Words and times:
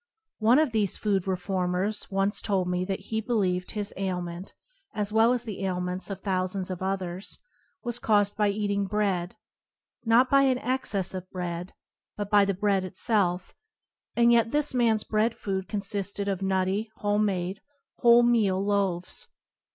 One 0.39 0.57
of 0.57 0.71
these 0.71 0.97
food 0.97 1.27
reformers 1.27 2.09
once 2.09 2.41
told 2.41 2.67
me 2.67 2.83
that 2.85 3.01
he 3.01 3.21
believed 3.21 3.73
his 3.73 3.93
ailment 3.95 4.51
(as 4.95 5.13
well 5.13 5.31
as 5.31 5.43
[35] 5.43 5.45
the 5.45 5.65
ailments 5.67 6.09
of 6.09 6.21
thousands 6.21 6.71
of 6.71 6.81
others) 6.81 7.37
was 7.83 7.99
caused 7.99 8.35
by 8.35 8.49
eating 8.49 8.87
bread; 8.87 9.35
not 10.03 10.27
by 10.27 10.41
an 10.41 10.57
excess 10.57 11.13
of 11.13 11.29
bread, 11.29 11.75
but 12.17 12.31
by 12.31 12.45
the 12.45 12.55
bread 12.55 12.83
itself; 12.83 13.53
and 14.15 14.31
yet 14.31 14.49
this 14.49 14.73
man's 14.73 15.03
bread 15.03 15.35
food 15.35 15.67
consisted 15.67 16.27
of 16.27 16.41
nutty, 16.41 16.89
home 16.95 17.25
made, 17.25 17.61
wholemeal 18.01 18.59
loaves. 18.59 19.27